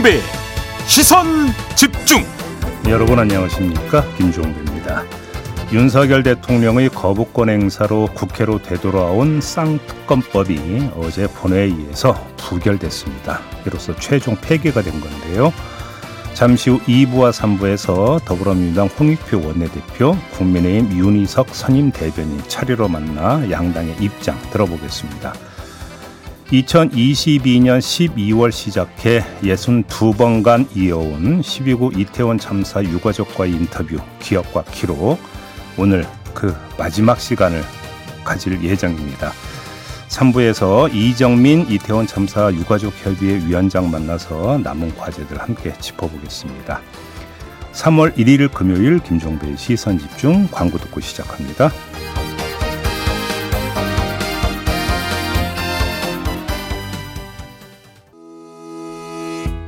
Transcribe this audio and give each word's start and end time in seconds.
김종배 0.00 0.20
시선 0.86 1.26
집중 1.76 2.24
여러분 2.88 3.18
안녕하십니까 3.18 4.02
김종배입니다. 4.16 5.04
윤석열 5.72 6.22
대통령의 6.22 6.88
거부권 6.88 7.50
행사로 7.50 8.08
국회로 8.14 8.62
되돌아온 8.62 9.40
쌍특검법이 9.40 10.90
어제 10.96 11.26
본회의에서 11.26 12.14
부결됐습니다. 12.38 13.40
이로써 13.66 13.94
최종 13.96 14.36
폐기가 14.36 14.82
된 14.82 15.00
건데요. 15.00 15.52
잠시 16.34 16.70
후 16.70 16.80
2부와 16.80 17.32
3부에서 17.32 18.24
더불어민주당 18.24 18.86
홍익표 18.86 19.46
원내대표, 19.46 20.16
국민의힘 20.32 20.98
윤희석 20.98 21.54
선임 21.54 21.90
대변인 21.90 22.40
차례로 22.48 22.88
만나 22.88 23.48
양당의 23.50 23.96
입장 24.00 24.38
들어보겠습니다. 24.50 25.34
2022년 26.50 27.78
12월 27.78 28.50
시작해 28.50 29.22
62번간 29.42 30.66
이어온 30.76 31.42
12구 31.42 31.96
이태원 31.96 32.38
참사 32.38 32.82
유가족과의 32.82 33.52
인터뷰 33.52 33.98
기억과 34.18 34.64
기록 34.64 35.20
오늘 35.78 36.04
그 36.34 36.56
마지막 36.76 37.20
시간을 37.20 37.62
가질 38.24 38.62
예정입니다. 38.64 39.32
3부에서 40.08 40.92
이정민 40.92 41.70
이태원 41.70 42.08
참사 42.08 42.52
유가족 42.52 42.94
협의회 42.96 43.36
위원장 43.46 43.88
만나서 43.88 44.58
남은 44.58 44.96
과제들 44.96 45.40
함께 45.40 45.72
짚어보겠습니다. 45.78 46.80
3월 47.72 48.16
1일 48.16 48.52
금요일 48.52 48.98
김종배의 48.98 49.56
시선 49.56 50.00
집중 50.00 50.48
광고 50.50 50.78
듣고 50.78 50.98
시작합니다. 50.98 51.70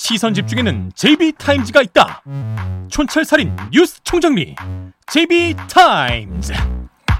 시선 0.00 0.32
집중에는 0.32 0.92
JB타임즈가 0.94 1.82
있다 1.82 2.22
촌철살인 2.88 3.50
뉴스 3.72 4.00
총정리 4.04 4.54
JB타임즈 5.08 6.52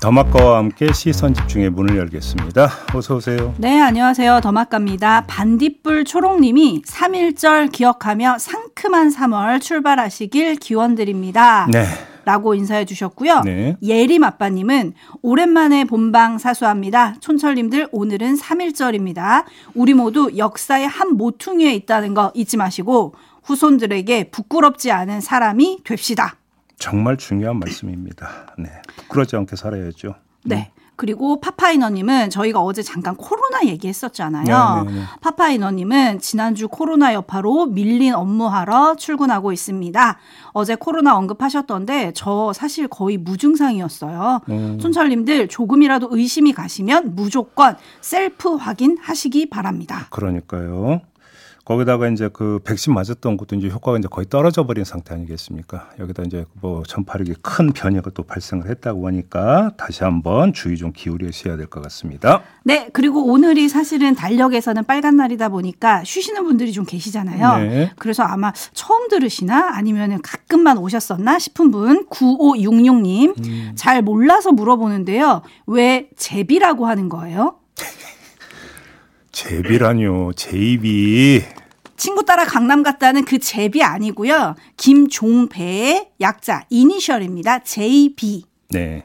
더마카와 0.00 0.58
함께 0.58 0.92
시선 0.92 1.34
집중의 1.34 1.70
문을 1.70 1.96
열겠습니다. 1.96 2.70
어서 2.94 3.16
오세요. 3.16 3.52
네, 3.58 3.80
안녕하세요. 3.80 4.38
더마카입니다. 4.40 5.24
반딧불 5.26 6.04
초롱님이 6.04 6.82
3.1절 6.82 7.72
기억하며 7.72 8.38
상큼한 8.38 9.08
3월 9.08 9.60
출발하시길 9.60 10.54
기원드립니다. 10.56 11.66
네. 11.72 11.84
라고 12.28 12.54
인사해 12.54 12.84
주셨고요. 12.84 13.40
네. 13.40 13.78
예림 13.82 14.22
아빠님은 14.22 14.92
오랜만에 15.22 15.84
본방 15.84 16.36
사수합니다. 16.36 17.14
촌철님들 17.20 17.88
오늘은 17.90 18.36
3.1절입니다. 18.36 19.46
우리 19.74 19.94
모두 19.94 20.30
역사의 20.36 20.86
한 20.86 21.16
모퉁이에 21.16 21.72
있다는 21.72 22.12
거 22.12 22.30
잊지 22.34 22.58
마시고 22.58 23.14
후손들에게 23.44 24.24
부끄럽지 24.24 24.90
않은 24.90 25.22
사람이 25.22 25.78
됩시다. 25.84 26.36
정말 26.76 27.16
중요한 27.16 27.58
말씀입니다. 27.60 28.54
네. 28.58 28.68
부끄러지 28.98 29.34
않게 29.36 29.56
살아야죠. 29.56 30.14
네. 30.44 30.70
그리고 30.98 31.40
파파이너님은 31.40 32.28
저희가 32.28 32.60
어제 32.60 32.82
잠깐 32.82 33.14
코로나 33.14 33.64
얘기했었잖아요. 33.64 34.84
네, 34.84 34.90
네, 34.90 34.98
네. 34.98 35.04
파파이너님은 35.20 36.18
지난주 36.18 36.66
코로나 36.66 37.14
여파로 37.14 37.66
밀린 37.66 38.14
업무하러 38.14 38.96
출근하고 38.96 39.52
있습니다. 39.52 40.18
어제 40.54 40.74
코로나 40.74 41.16
언급하셨던데 41.16 42.12
저 42.16 42.52
사실 42.52 42.88
거의 42.88 43.16
무증상이었어요. 43.16 44.40
음. 44.48 44.78
촌철님들 44.80 45.46
조금이라도 45.46 46.08
의심이 46.10 46.52
가시면 46.52 47.14
무조건 47.14 47.76
셀프 48.00 48.56
확인하시기 48.56 49.50
바랍니다. 49.50 50.08
그러니까요. 50.10 51.02
거기다가 51.68 52.08
이제 52.08 52.30
그 52.32 52.60
백신 52.64 52.94
맞았던 52.94 53.36
것도 53.36 53.56
이제 53.56 53.68
효과가 53.68 53.98
이제 53.98 54.08
거의 54.10 54.26
떨어져 54.30 54.66
버린 54.66 54.84
상태 54.84 55.12
아니겠습니까? 55.14 55.90
여기다 55.98 56.22
이제 56.22 56.46
뭐 56.62 56.82
전파력이 56.82 57.34
큰 57.42 57.72
변이가 57.74 58.10
또 58.14 58.22
발생을 58.22 58.70
했다고 58.70 59.06
하니까 59.06 59.72
다시 59.76 60.02
한번 60.02 60.54
주의 60.54 60.78
좀 60.78 60.92
기울이셔야 60.94 61.58
될 61.58 61.66
것 61.66 61.82
같습니다. 61.82 62.40
네, 62.64 62.88
그리고 62.94 63.26
오늘이 63.26 63.68
사실은 63.68 64.14
달력에서는 64.14 64.84
빨간 64.84 65.16
날이다 65.16 65.50
보니까 65.50 66.02
쉬시는 66.04 66.44
분들이 66.44 66.72
좀 66.72 66.86
계시잖아요. 66.86 67.58
네. 67.58 67.90
그래서 67.98 68.22
아마 68.22 68.50
처음 68.72 69.08
들으시나 69.08 69.76
아니면은 69.76 70.22
가끔만 70.22 70.78
오셨었나 70.78 71.38
싶은 71.38 71.70
분 71.70 72.06
9566님 72.08 73.46
음. 73.46 73.72
잘 73.74 74.00
몰라서 74.00 74.52
물어보는데요. 74.52 75.42
왜 75.66 76.08
제비라고 76.16 76.86
하는 76.86 77.10
거예요? 77.10 77.56
제비라뇨, 79.38 80.32
제입이. 80.34 81.42
친구 81.96 82.24
따라 82.24 82.44
강남 82.44 82.82
갔다는 82.82 83.24
그 83.24 83.38
제비 83.38 83.84
아니고요. 83.84 84.56
김종배의 84.76 86.08
약자 86.20 86.64
이니셜입니다. 86.70 87.60
JB. 87.60 88.42
네. 88.70 89.04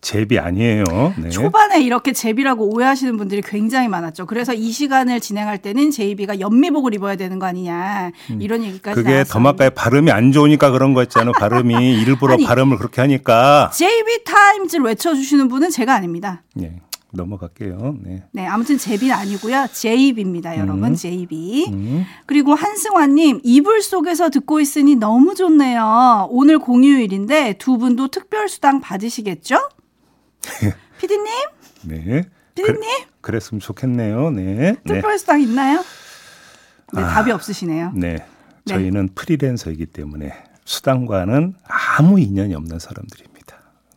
제비 0.00 0.40
아니에요. 0.40 0.84
네. 1.18 1.28
초반에 1.28 1.80
이렇게 1.82 2.12
제비라고 2.12 2.74
오해하시는 2.74 3.16
분들이 3.16 3.42
굉장히 3.42 3.86
많았죠. 3.86 4.26
그래서 4.26 4.52
이 4.54 4.72
시간을 4.72 5.20
진행할 5.20 5.58
때는 5.58 5.92
제이비가 5.92 6.40
연미복을 6.40 6.92
입어야 6.94 7.14
되는 7.14 7.38
거 7.38 7.46
아니냐 7.46 8.10
이런 8.40 8.64
얘기까지 8.64 8.98
음. 8.98 9.04
그게 9.04 9.10
나왔었는데. 9.12 9.32
더마카의 9.32 9.70
발음이 9.76 10.10
안 10.10 10.32
좋으니까 10.32 10.72
그런 10.72 10.94
거였잖아요. 10.94 11.32
발음이 11.38 11.74
일부러 12.02 12.34
아니. 12.34 12.44
발음을 12.44 12.76
그렇게 12.76 13.02
하니까. 13.02 13.70
JB 13.72 14.24
타임즈를 14.24 14.84
외쳐주시는 14.86 15.46
분은 15.46 15.70
제가 15.70 15.94
아닙니다. 15.94 16.42
네. 16.54 16.80
넘어갈게요. 17.12 17.96
네. 18.02 18.24
네, 18.32 18.46
아무튼 18.46 18.78
제비는 18.78 19.14
아니고요. 19.14 19.66
제이비입니다, 19.72 20.58
여러분. 20.58 20.84
음. 20.84 20.94
제이비. 20.94 21.68
음. 21.72 22.04
그리고 22.26 22.54
한승환님, 22.54 23.40
이불 23.42 23.82
속에서 23.82 24.30
듣고 24.30 24.60
있으니 24.60 24.96
너무 24.96 25.34
좋네요. 25.34 26.28
오늘 26.30 26.58
공휴일인데 26.58 27.54
두 27.54 27.78
분도 27.78 28.08
특별 28.08 28.48
수당 28.48 28.80
받으시겠죠? 28.80 29.56
피디님? 31.00 31.26
네. 31.82 32.22
피디님? 32.54 32.82
그랬으면 33.20 33.60
좋겠네요. 33.60 34.30
네. 34.30 34.42
네. 34.44 34.76
특별 34.84 35.18
수당 35.18 35.40
있나요? 35.40 35.84
네, 36.92 37.02
아. 37.02 37.08
답이 37.08 37.30
없으시네요. 37.30 37.92
네. 37.94 38.24
저희는 38.66 39.10
프리랜서이기 39.14 39.86
때문에 39.86 40.32
수당과는 40.64 41.54
아무 41.64 42.20
인연이 42.20 42.54
없는 42.54 42.78
사람들입니다. 42.78 43.29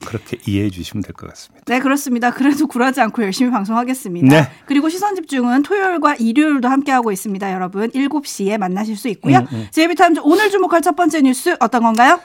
그렇게 0.06 0.38
이해해 0.48 0.70
주시면 0.70 1.04
될 1.04 1.14
것 1.14 1.28
같습니다. 1.30 1.64
네, 1.68 1.80
그렇습니다. 1.80 2.32
그래도 2.32 2.68
굴하지 2.68 3.02
않고 3.02 3.24
열심히 3.24 3.52
방송하겠습니다. 3.52 4.28
네. 4.28 4.50
그리고 4.66 4.90
시선 4.90 5.16
집중은 5.16 5.64
토요일과 5.64 6.16
일요일도 6.16 6.68
함께하고 6.68 7.12
있습니다. 7.12 7.52
여러분, 7.54 7.90
7시에 7.92 8.58
만나실 8.58 8.96
수 8.98 9.08
있고요. 9.10 9.40
음, 9.40 9.48
음. 9.52 9.68
제이비타임즈 9.72 10.22
오늘 10.24 10.50
주목할 10.50 10.82
첫 10.82 10.96
번째 10.96 11.22
뉴스 11.22 11.56
어떤 11.60 11.84
건가요? 11.84 12.20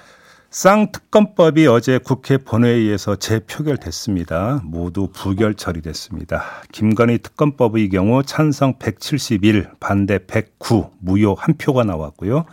쌍특검법이 0.50 1.66
어제 1.66 1.98
국회 1.98 2.38
본회의에서 2.38 3.16
재표결됐습니다. 3.16 4.62
모두 4.64 5.08
부결 5.12 5.54
처리됐습니다. 5.54 6.42
김건희 6.72 7.18
특검법의 7.18 7.90
경우 7.90 8.22
찬성 8.22 8.78
171, 8.78 9.70
반대 9.78 10.18
109, 10.26 10.90
무효 11.00 11.34
한 11.34 11.54
표가 11.58 11.84
나왔고요. 11.84 12.46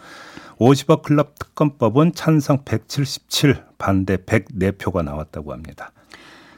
50억 0.59 1.01
클럽 1.03 1.37
특검법은 1.39 2.13
찬성 2.13 2.63
177, 2.63 3.63
반대 3.77 4.17
104표가 4.17 5.03
나왔다고 5.03 5.51
합니다. 5.53 5.91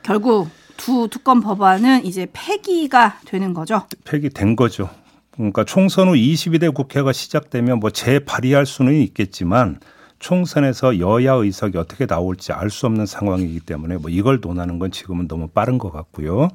결국 0.03 0.49
두 0.77 1.07
특검 1.09 1.41
법안은 1.41 2.05
이제 2.05 2.27
폐기가 2.31 3.19
되는 3.25 3.53
거죠. 3.53 3.83
폐기된 4.05 4.55
거죠. 4.55 4.89
그러니까 5.31 5.63
총선 5.63 6.07
후 6.07 6.13
22대 6.13 6.73
국회가 6.73 7.11
시작되면 7.11 7.79
뭐 7.79 7.89
재발의할 7.89 8.65
수는 8.65 8.93
있겠지만 8.93 9.79
총선에서 10.19 10.99
여야 10.99 11.33
의석이 11.33 11.77
어떻게 11.77 12.07
나올지 12.07 12.51
알 12.51 12.71
수 12.71 12.87
없는 12.87 13.05
상황이기 13.05 13.59
때문에 13.59 13.97
뭐 13.97 14.09
이걸 14.09 14.39
논하는 14.41 14.79
건 14.79 14.91
지금은 14.91 15.27
너무 15.27 15.47
빠른 15.47 15.77
것 15.77 15.91
같고요. 15.91 16.49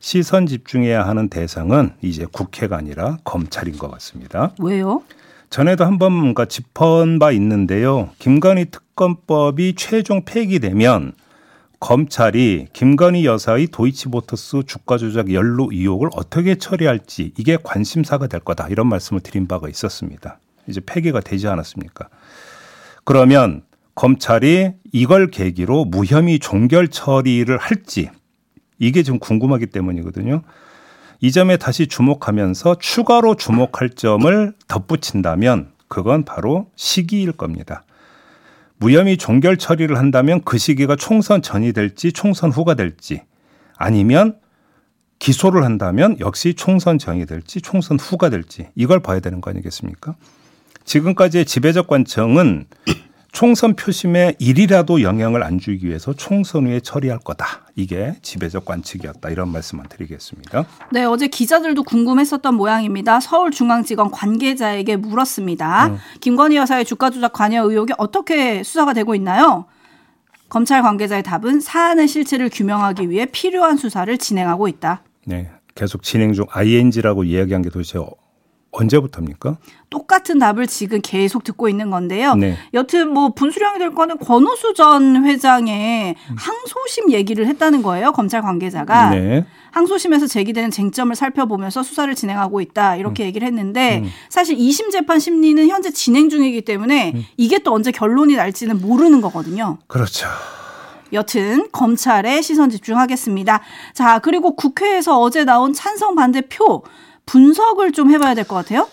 시선 0.00 0.46
집중해야 0.46 1.06
하는 1.06 1.28
대상은 1.28 1.92
이제 2.02 2.26
국회가 2.30 2.76
아니라 2.76 3.16
검찰인 3.24 3.78
것 3.78 3.90
같습니다. 3.90 4.52
왜요? 4.60 5.02
전에도 5.50 5.84
한번 5.84 6.12
뭔가 6.12 6.44
짚은 6.44 7.18
바 7.18 7.30
있는데요. 7.32 8.10
김건희 8.18 8.66
특검법이 8.70 9.74
최종 9.76 10.24
폐기되면 10.24 11.12
검찰이 11.78 12.68
김건희 12.72 13.26
여사의 13.26 13.68
도이치모터스 13.68 14.62
주가 14.66 14.96
조작 14.96 15.32
연루 15.32 15.68
의혹을 15.72 16.08
어떻게 16.14 16.56
처리할지 16.56 17.32
이게 17.38 17.58
관심사가 17.62 18.26
될 18.26 18.40
거다 18.40 18.68
이런 18.68 18.88
말씀을 18.88 19.20
드린 19.20 19.46
바가 19.46 19.68
있었습니다. 19.68 20.38
이제 20.68 20.80
폐기가 20.84 21.20
되지 21.20 21.46
않았습니까? 21.48 22.08
그러면 23.04 23.62
검찰이 23.94 24.72
이걸 24.92 25.30
계기로 25.30 25.84
무혐의 25.84 26.38
종결 26.38 26.88
처리를 26.88 27.56
할지 27.58 28.10
이게 28.78 29.02
좀 29.02 29.18
궁금하기 29.18 29.66
때문이거든요. 29.66 30.42
이 31.20 31.32
점에 31.32 31.56
다시 31.56 31.86
주목하면서 31.86 32.76
추가로 32.78 33.36
주목할 33.36 33.90
점을 33.90 34.52
덧붙인다면 34.68 35.72
그건 35.88 36.24
바로 36.24 36.70
시기일 36.76 37.32
겁니다. 37.32 37.84
무혐의 38.78 39.16
종결 39.16 39.56
처리를 39.56 39.98
한다면 39.98 40.42
그 40.44 40.58
시기가 40.58 40.96
총선 40.96 41.40
전이 41.40 41.72
될지 41.72 42.12
총선 42.12 42.50
후가 42.50 42.74
될지 42.74 43.22
아니면 43.76 44.36
기소를 45.18 45.64
한다면 45.64 46.16
역시 46.20 46.54
총선 46.54 46.98
전이 46.98 47.24
될지 47.24 47.62
총선 47.62 47.98
후가 47.98 48.28
될지 48.28 48.68
이걸 48.74 49.00
봐야 49.00 49.20
되는 49.20 49.40
거 49.40 49.50
아니겠습니까? 49.50 50.14
지금까지의 50.84 51.46
지배적 51.46 51.86
관청은 51.86 52.66
총선 53.32 53.74
표심에 53.74 54.34
일이라도 54.38 55.02
영향을 55.02 55.42
안 55.42 55.58
주기 55.58 55.88
위해서 55.88 56.12
총선 56.12 56.66
후에 56.66 56.80
처리할 56.80 57.18
거다. 57.18 57.65
이게 57.76 58.16
지배적 58.22 58.64
관측이었다. 58.64 59.28
이런 59.28 59.50
말씀만 59.50 59.86
드리겠습니다. 59.88 60.64
네, 60.90 61.04
어제 61.04 61.28
기자들도 61.28 61.82
궁금했었던 61.82 62.54
모양입니다. 62.54 63.20
서울중앙지검 63.20 64.10
관계자에게 64.10 64.96
물었습니다. 64.96 65.88
음. 65.88 65.98
김건희 66.20 66.56
여사의 66.56 66.86
주가 66.86 67.10
조작 67.10 67.34
관여 67.34 67.64
의혹이 67.64 67.92
어떻게 67.98 68.62
수사가 68.62 68.94
되고 68.94 69.14
있나요? 69.14 69.66
검찰 70.48 70.82
관계자의 70.82 71.22
답은 71.22 71.60
사안의 71.60 72.08
실체를 72.08 72.48
규명하기 72.50 73.10
위해 73.10 73.26
필요한 73.26 73.76
수사를 73.76 74.16
진행하고 74.16 74.68
있다. 74.68 75.02
네, 75.26 75.50
계속 75.74 76.02
진행 76.02 76.32
중 76.32 76.46
ING라고 76.48 77.24
이야기한 77.24 77.60
게 77.60 77.68
도대체 77.68 77.98
언제부터입니까? 78.76 79.56
똑같은 79.88 80.38
답을 80.38 80.66
지금 80.66 81.00
계속 81.02 81.44
듣고 81.44 81.68
있는 81.68 81.90
건데요. 81.90 82.34
네. 82.34 82.56
여튼 82.74 83.12
뭐 83.12 83.30
분수령이 83.30 83.78
될 83.78 83.94
거는 83.94 84.18
권오수 84.18 84.74
전 84.74 85.24
회장의 85.24 86.16
항소심 86.36 87.12
얘기를 87.12 87.46
했다는 87.46 87.82
거예요. 87.82 88.12
검찰 88.12 88.42
관계자가. 88.42 89.10
네. 89.10 89.46
항소심에서 89.70 90.26
제기되는 90.26 90.70
쟁점을 90.70 91.14
살펴보면서 91.14 91.82
수사를 91.82 92.14
진행하고 92.14 92.60
있다. 92.60 92.96
이렇게 92.96 93.24
음. 93.24 93.26
얘기를 93.26 93.46
했는데 93.46 94.00
음. 94.04 94.10
사실 94.28 94.56
2심 94.56 94.90
재판 94.90 95.18
심리는 95.20 95.66
현재 95.68 95.90
진행 95.90 96.28
중이기 96.28 96.62
때문에 96.62 97.12
음. 97.14 97.24
이게 97.36 97.58
또 97.58 97.72
언제 97.72 97.90
결론이 97.90 98.36
날지는 98.36 98.80
모르는 98.80 99.20
거거든요. 99.20 99.78
그렇죠. 99.86 100.26
여튼 101.12 101.68
검찰에 101.72 102.42
시선 102.42 102.70
집중하겠습니다. 102.70 103.60
자, 103.94 104.18
그리고 104.18 104.56
국회에서 104.56 105.20
어제 105.20 105.44
나온 105.44 105.72
찬성 105.72 106.14
반대표 106.14 106.82
분석을 107.26 107.92
좀 107.92 108.10
해봐야 108.10 108.34
될 108.34 108.44
것 108.44 108.54
같아요. 108.56 108.88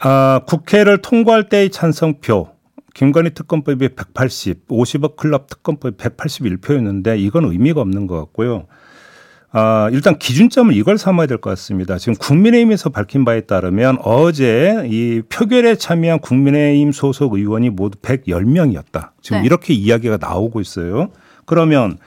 아, 0.00 0.40
국회를 0.46 1.00
통과할 1.00 1.48
때의 1.48 1.70
찬성표 1.70 2.48
김건희 2.94 3.30
특검법이 3.34 3.90
180, 3.90 4.68
50억 4.68 5.16
클럽 5.16 5.48
특검법이 5.48 5.96
181표였는데 5.96 7.18
이건 7.18 7.44
의미가 7.46 7.80
없는 7.80 8.06
것 8.06 8.18
같고요. 8.18 8.66
아, 9.54 9.88
일단 9.92 10.18
기준점을 10.18 10.74
이걸 10.74 10.98
삼아야 10.98 11.26
될 11.26 11.38
것 11.38 11.50
같습니다. 11.50 11.98
지금 11.98 12.14
국민의힘에서 12.16 12.90
밝힌 12.90 13.24
바에 13.24 13.42
따르면 13.42 13.98
어제 14.02 14.82
이 14.90 15.22
표결에 15.28 15.76
참여한 15.76 16.20
국민의힘 16.20 16.92
소속 16.92 17.34
의원이 17.34 17.70
모두 17.70 17.98
110명이었다. 17.98 19.10
지금 19.20 19.38
네. 19.40 19.46
이렇게 19.46 19.72
이야기가 19.74 20.18
나오고 20.20 20.60
있어요. 20.60 21.10
그러면 21.46 21.98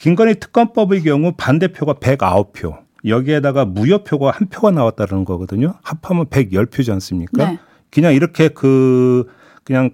김건희 0.00 0.38
특검법의 0.40 1.02
경우 1.02 1.32
반대표가 1.36 1.94
109표, 1.94 2.83
여기에다가 3.06 3.64
무효표가 3.64 4.30
한 4.30 4.48
표가 4.48 4.70
나왔다는 4.70 5.24
거거든요. 5.24 5.74
합하면 5.82 6.26
110표지 6.26 6.92
않습니까? 6.94 7.50
네. 7.50 7.58
그냥 7.90 8.14
이렇게 8.14 8.48
그 8.48 9.26
그냥 9.62 9.90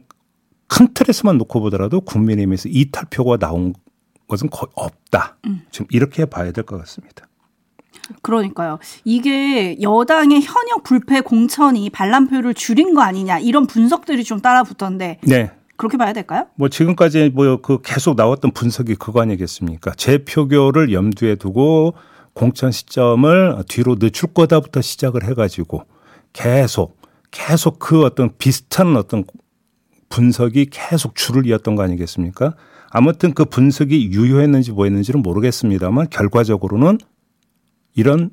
큰 0.69 0.89
틀에서만 0.95 1.37
놓고 1.39 1.61
보더라도 1.61 2.01
국민의힘에서 2.01 2.69
이탈표가 2.69 3.39
나온 3.39 3.75
것은 4.29 4.49
거의 4.51 4.69
없다. 4.75 5.37
음. 5.47 5.63
지금 5.71 5.87
이렇게 5.91 6.25
봐야 6.25 6.53
될 6.53 6.65
것 6.65 6.79
같습니다. 6.79 7.27
그러니까요. 8.23 8.79
이게 9.05 9.81
여당의 9.81 10.41
현역 10.41 10.83
불패 10.85 11.21
공천이 11.21 11.91
반란표를 11.91 12.55
줄인 12.55 12.95
거 12.95 13.03
아니냐 13.03 13.39
이런 13.39 13.67
분석들이 13.67 14.25
좀 14.25 14.41
따라붙던데. 14.41 15.19
네. 15.23 15.51
그렇게 15.77 15.97
봐야 15.97 16.13
될까요? 16.13 16.47
뭐 16.57 16.69
지금까지 16.69 17.31
뭐 17.31 17.57
그 17.63 17.81
계속 17.83 18.15
나왔던 18.17 18.51
분석이 18.53 18.97
그거 18.97 19.23
아니겠습니까? 19.23 19.93
재표결을 19.97 20.93
염두에 20.93 21.37
두고 21.37 21.95
공천 22.35 22.71
시점을 22.71 23.65
뒤로 23.69 23.97
늦출 23.97 24.33
거다부터 24.33 24.81
시작을 24.81 25.25
해가지고 25.25 25.85
계속 26.33 26.99
계속 27.31 27.79
그 27.79 28.05
어떤 28.05 28.37
비슷한 28.39 28.97
어떤 28.97 29.25
분석이 30.09 30.67
계속 30.71 31.15
줄을 31.15 31.47
이었던 31.47 31.77
거 31.77 31.83
아니겠습니까? 31.83 32.57
아무튼 32.91 33.33
그 33.33 33.45
분석이 33.45 34.11
유효했는지 34.11 34.73
뭐했는지는 34.73 35.23
모르겠습니다만 35.23 36.09
결과적으로는 36.11 36.99
이런 37.95 38.31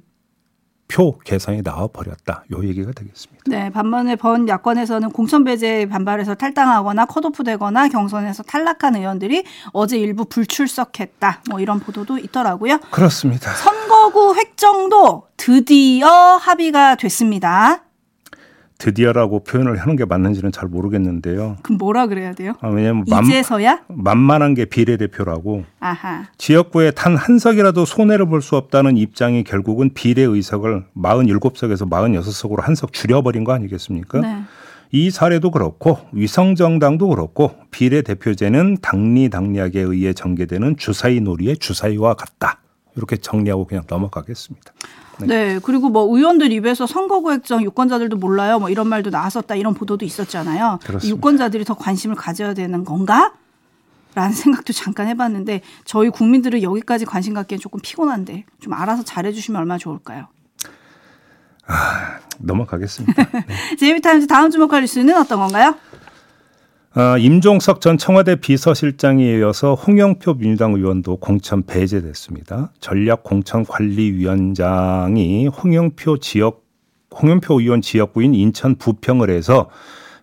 표 0.87 1.17
계산이 1.19 1.63
나와 1.63 1.87
버렸다. 1.87 2.45
요 2.51 2.63
얘기가 2.63 2.91
되겠습니다. 2.91 3.43
네, 3.47 3.69
반면에 3.69 4.15
번 4.15 4.47
야권에서는 4.47 5.11
공천 5.11 5.43
배제 5.43 5.85
반발해서 5.87 6.35
탈당하거나 6.35 7.05
컷오프되거나 7.05 7.89
경선에서 7.89 8.43
탈락한 8.43 8.95
의원들이 8.95 9.43
어제 9.73 9.97
일부 9.97 10.25
불출석했다. 10.25 11.43
뭐 11.49 11.59
이런 11.59 11.79
보도도 11.79 12.17
있더라고요. 12.19 12.79
그렇습니다. 12.91 13.53
선거구 13.53 14.35
획정도 14.35 15.27
드디어 15.35 16.07
합의가 16.07 16.95
됐습니다. 16.95 17.86
드디어라고 18.77 19.43
표현을 19.43 19.77
하는 19.77 19.95
게 19.95 20.05
맞는지는 20.05 20.51
잘 20.51 20.69
모르겠는데요. 20.69 21.57
그럼 21.63 21.77
뭐라 21.77 22.07
그래야 22.07 22.33
돼요? 22.33 22.53
아, 22.61 22.67
왜냐면 22.69 23.03
이제서야 23.07 23.81
만, 23.87 24.17
만한 24.17 24.53
게 24.53 24.65
비례대표라고. 24.65 25.63
아하. 25.79 26.25
지역구에 26.37 26.91
단 26.91 27.15
한 27.17 27.39
석이라도 27.39 27.85
손해를 27.85 28.27
볼 28.27 28.41
수 28.41 28.55
없다는 28.55 28.97
입장이 28.97 29.43
결국은 29.43 29.89
비례 29.93 30.21
의석을 30.21 30.85
47석에서 30.95 31.89
46석으로 31.89 32.61
한 32.61 32.75
석 32.75 32.93
줄여버린 32.93 33.43
거 33.43 33.53
아니겠습니까? 33.53 34.19
네. 34.21 34.37
이 34.91 35.09
사례도 35.09 35.51
그렇고 35.51 35.97
위성정당도 36.13 37.09
그렇고 37.09 37.51
비례대표제는 37.71 38.77
당리 38.81 39.29
당략에 39.29 39.81
의해 39.81 40.13
전개되는 40.13 40.77
주사위 40.77 41.19
놀이의 41.19 41.57
주사위와 41.57 42.13
같다. 42.13 42.59
이렇게 42.97 43.15
정리하고 43.15 43.65
그냥 43.65 43.83
넘어가겠습니다. 43.87 44.73
네. 45.19 45.27
네. 45.27 45.59
그리고 45.63 45.89
뭐 45.89 46.15
의원들 46.15 46.51
입에서 46.51 46.85
선거구획정 46.85 47.63
유권자들도 47.63 48.17
몰라요. 48.17 48.59
뭐 48.59 48.69
이런 48.69 48.87
말도 48.87 49.09
나왔었다. 49.09 49.55
이런 49.55 49.73
보도도 49.73 50.03
있었잖아요. 50.05 50.79
그렇습니다. 50.83 51.07
유권자들이 51.07 51.63
더 51.63 51.75
관심을 51.75 52.15
가져야 52.15 52.53
되는 52.53 52.83
건가? 52.83 53.33
라는 54.15 54.33
생각도 54.33 54.73
잠깐 54.73 55.07
해봤는데 55.07 55.61
저희 55.85 56.09
국민들은 56.09 56.63
여기까지 56.63 57.05
관심 57.05 57.35
갖기엔 57.35 57.59
조금 57.59 57.79
피곤한데 57.83 58.45
좀 58.59 58.73
알아서 58.73 59.03
잘해주시면 59.03 59.59
얼마나 59.59 59.77
좋을까요? 59.77 60.27
아, 61.67 62.19
넘어가겠습니다. 62.39 63.13
네. 63.47 63.75
제이비타임즈 63.77 64.25
다음 64.25 64.49
주목할 64.49 64.81
뉴스는 64.81 65.15
어떤 65.17 65.39
건가요? 65.39 65.75
어, 66.97 67.17
임종석 67.19 67.79
전 67.79 67.99
청와대 67.99 68.37
비서실장에 68.37 69.37
이어서 69.37 69.75
홍영표 69.75 70.33
민주당 70.33 70.73
의원도 70.73 71.17
공천 71.17 71.63
배제됐습니다. 71.63 72.71
전략공천관리위원장이 72.79 75.45
홍영표 75.45 76.17
지역 76.17 76.65
홍영표 77.13 77.61
의원 77.61 77.83
지역구인 77.83 78.33
인천 78.33 78.77
부평을 78.77 79.29
해서 79.29 79.69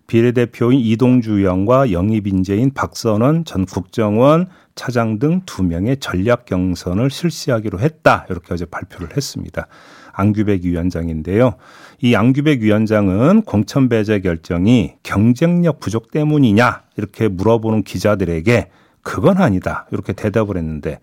비례대표인 0.09 0.81
이동주 0.81 1.38
의원과 1.38 1.93
영입 1.93 2.26
인재인 2.26 2.75
박선원 2.75 3.45
전 3.45 3.66
국정원 3.66 4.49
차장 4.75 5.21
등 5.21 5.43
두 5.47 5.62
명의 5.62 5.99
전략 5.99 6.45
경선을 6.45 7.09
실시하기로 7.09 7.78
했다. 7.78 8.26
이렇게 8.28 8.52
어제 8.52 8.64
발표를 8.64 9.16
했습니다. 9.16 9.69
안규백 10.14 10.64
위원장인데요. 10.64 11.54
이 12.00 12.14
안규백 12.14 12.61
위원장은 12.61 13.42
공천 13.42 13.88
배제 13.88 14.21
결정이 14.21 14.94
경쟁력 15.02 15.80
부족 15.80 16.11
때문이냐 16.11 16.83
이렇게 16.97 17.28
물어보는 17.28 17.83
기자들에게 17.83 18.71
그건 19.02 19.38
아니다 19.38 19.87
이렇게 19.92 20.12
대답을 20.12 20.56
했는데 20.56 21.00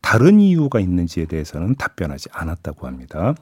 다른 0.00 0.40
이유가 0.40 0.80
있는지에 0.80 1.26
대해서는 1.26 1.74
답변하지 1.76 2.28
않았다고 2.32 2.86
합니다. 2.86 3.34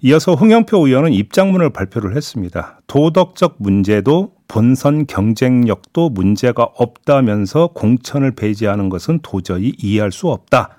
이어서 0.00 0.34
홍영표 0.34 0.86
의원은 0.86 1.12
입장문을 1.12 1.70
발표를 1.70 2.14
했습니다. 2.16 2.80
도덕적 2.86 3.56
문제도 3.58 4.32
본선 4.46 5.06
경쟁력도 5.06 6.10
문제가 6.10 6.62
없다면서 6.76 7.68
공천을 7.74 8.30
배제하는 8.30 8.88
것은 8.88 9.18
도저히 9.22 9.74
이해할 9.76 10.12
수 10.12 10.28
없다. 10.28 10.70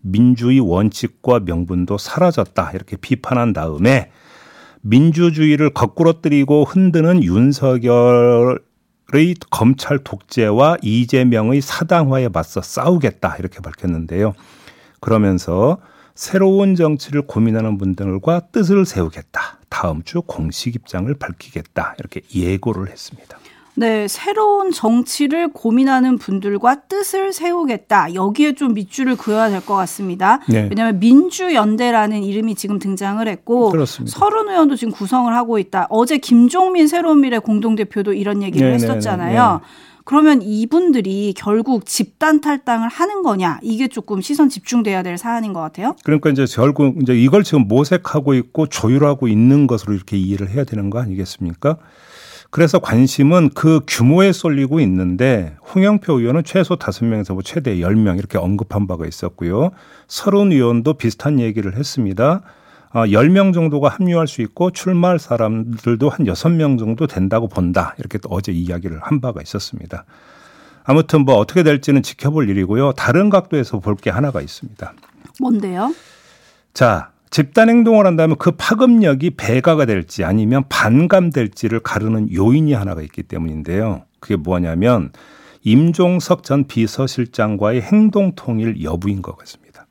민주의 0.00 0.60
원칙과 0.60 1.40
명분도 1.40 1.98
사라졌다. 1.98 2.72
이렇게 2.72 2.96
비판한 2.96 3.52
다음에 3.52 4.10
민주주의를 4.82 5.70
거꾸러뜨리고 5.70 6.64
흔드는 6.64 7.22
윤석열의 7.24 8.58
검찰 9.50 9.98
독재와 9.98 10.78
이재명의 10.82 11.60
사당화에 11.60 12.28
맞서 12.28 12.62
싸우겠다. 12.62 13.36
이렇게 13.38 13.60
밝혔는데요. 13.60 14.34
그러면서 15.00 15.78
새로운 16.14 16.74
정치를 16.74 17.22
고민하는 17.22 17.78
분들과 17.78 18.48
뜻을 18.52 18.84
세우겠다. 18.84 19.58
다음 19.68 20.02
주 20.02 20.22
공식 20.22 20.74
입장을 20.74 21.12
밝히겠다. 21.14 21.94
이렇게 21.98 22.22
예고를 22.34 22.88
했습니다. 22.88 23.38
네, 23.78 24.08
새로운 24.08 24.72
정치를 24.72 25.48
고민하는 25.52 26.18
분들과 26.18 26.82
뜻을 26.88 27.32
세우겠다. 27.32 28.14
여기에 28.14 28.54
좀 28.54 28.74
밑줄을 28.74 29.16
그어야 29.16 29.48
될 29.50 29.60
것 29.60 29.74
같습니다. 29.76 30.40
네. 30.48 30.66
왜냐하면 30.68 30.98
민주연대라는 30.98 32.22
이름이 32.24 32.54
지금 32.54 32.78
등장을 32.78 33.26
했고 33.26 33.70
그렇습니다. 33.70 34.18
서른 34.18 34.48
의원도 34.48 34.76
지금 34.76 34.92
구성을 34.92 35.32
하고 35.34 35.58
있다. 35.58 35.86
어제 35.90 36.18
김종민 36.18 36.88
새로운 36.88 37.20
미래 37.20 37.38
공동대표도 37.38 38.14
이런 38.14 38.42
얘기를 38.42 38.68
네네네. 38.68 38.86
네, 38.86 38.88
했었잖아요. 38.88 39.60
네. 39.62 39.68
그러면 40.04 40.40
이분들이 40.40 41.34
결국 41.36 41.84
집단 41.84 42.40
탈당을 42.40 42.88
하는 42.88 43.22
거냐 43.22 43.58
이게 43.62 43.88
조금 43.88 44.22
시선 44.22 44.48
집중돼야 44.48 45.02
될 45.02 45.18
사안인 45.18 45.52
것 45.52 45.60
같아요. 45.60 45.94
그러니까 46.02 46.30
이제 46.30 46.46
결국 46.50 46.96
이제 47.02 47.14
이걸 47.14 47.44
지금 47.44 47.68
모색하고 47.68 48.32
있고 48.34 48.66
조율하고 48.68 49.28
있는 49.28 49.66
것으로 49.66 49.92
이렇게 49.92 50.16
이해를 50.16 50.48
해야 50.48 50.64
되는 50.64 50.88
거 50.88 50.98
아니겠습니까? 50.98 51.76
그래서 52.50 52.78
관심은 52.78 53.50
그 53.50 53.80
규모에 53.86 54.32
쏠리고 54.32 54.80
있는데 54.80 55.56
홍영표 55.74 56.18
의원은 56.20 56.44
최소 56.44 56.76
다섯 56.76 57.04
명에서 57.04 57.34
뭐 57.34 57.42
최대 57.42 57.80
열명 57.80 58.16
이렇게 58.16 58.38
언급한 58.38 58.86
바가 58.86 59.06
있었고요. 59.06 59.70
서른 60.06 60.52
의원도 60.52 60.94
비슷한 60.94 61.40
얘기를 61.40 61.76
했습니다. 61.76 62.40
어, 62.90 63.00
10명 63.04 63.52
정도가 63.52 63.90
합류할 63.90 64.26
수 64.26 64.40
있고 64.40 64.70
출마할 64.70 65.18
사람들도 65.18 66.08
한 66.08 66.24
6명 66.24 66.78
정도 66.78 67.06
된다고 67.06 67.46
본다. 67.46 67.94
이렇게 67.98 68.16
또 68.16 68.30
어제 68.30 68.50
이야기를 68.50 68.98
한 69.02 69.20
바가 69.20 69.42
있었습니다. 69.42 70.06
아무튼 70.84 71.26
뭐 71.26 71.34
어떻게 71.36 71.62
될지는 71.62 72.02
지켜볼 72.02 72.48
일이고요. 72.48 72.92
다른 72.92 73.28
각도에서 73.28 73.78
볼 73.80 73.94
게 73.96 74.08
하나가 74.08 74.40
있습니다. 74.40 74.94
뭔데요? 75.38 75.92
자, 76.72 77.10
집단 77.30 77.68
행동을 77.68 78.06
한다면 78.06 78.36
그 78.38 78.52
파급력이 78.52 79.30
배가가 79.30 79.84
될지 79.84 80.24
아니면 80.24 80.64
반감될지를 80.68 81.80
가르는 81.80 82.32
요인이 82.32 82.72
하나가 82.72 83.02
있기 83.02 83.22
때문인데요. 83.24 84.04
그게 84.20 84.36
뭐냐면 84.36 85.12
임종석 85.62 86.42
전 86.42 86.66
비서실장과의 86.66 87.82
행동 87.82 88.32
통일 88.34 88.82
여부인 88.82 89.22
것 89.22 89.36
같습니다. 89.36 89.86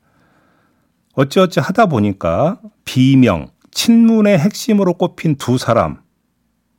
어찌어찌 1.14 1.60
하다 1.60 1.86
보니까 1.86 2.60
비명, 2.84 3.50
친문의 3.70 4.38
핵심으로 4.38 4.94
꼽힌 4.94 5.36
두 5.36 5.58
사람, 5.58 5.98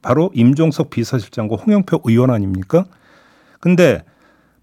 바로 0.01 0.31
임종석 0.33 0.89
비서실장과 0.89 1.57
홍영표 1.57 2.01
의원 2.05 2.29
아닙니까? 2.29 2.85
근데 3.59 4.03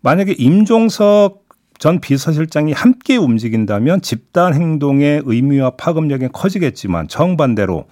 만약에 0.01 0.35
임종석 0.39 1.46
전 1.79 2.01
비서실장이 2.01 2.73
함께 2.73 3.17
움직인다면 3.17 4.01
집단 4.01 4.55
행동의 4.55 5.23
의미와 5.25 5.71
파급력이 5.71 6.29
커지겠지만 6.33 7.09
정반대로 7.09 7.87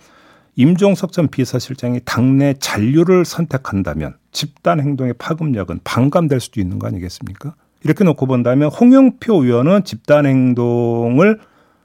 임종석 0.57 1.13
전 1.13 1.29
비서실장이 1.29 2.01
당내 2.05 2.55
잔류를 2.61 3.25
선택한다면 3.25 4.17
집단 4.31 4.81
행동의 4.81 5.15
파급력은 5.19 5.81
반감될 5.85 6.41
수도 6.41 6.61
있는 6.61 6.79
거 6.79 6.87
아니겠습니까? 6.87 7.55
이렇게 7.83 8.05
놓고 8.05 8.27
본다면 8.27 8.71
홍영표 8.71 9.45
의원은 9.45 9.85
집단 9.85 10.27
행동을 10.27 11.41